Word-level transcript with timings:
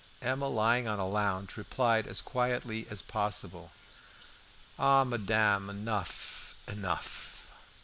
Emma, 0.23 0.47
lying 0.47 0.87
on 0.87 0.97
a 0.97 1.07
lounge, 1.07 1.55
replied 1.55 2.07
as 2.07 2.21
quietly 2.21 2.87
as 2.89 3.03
possible 3.03 3.69
"Ah! 4.79 5.03
Madame, 5.03 5.69
enough! 5.69 6.55
enough!" 6.67 7.49